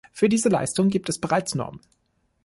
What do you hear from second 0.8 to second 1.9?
gibt es bereits Normen.